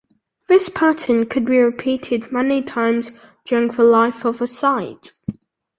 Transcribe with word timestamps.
This 0.47 0.67
pattern 0.67 1.27
could 1.27 1.45
be 1.45 1.59
repeated 1.59 2.31
many 2.31 2.63
times 2.63 3.11
during 3.45 3.67
the 3.67 3.83
life 3.83 4.25
of 4.25 4.41
a 4.41 4.47
site. 4.47 5.11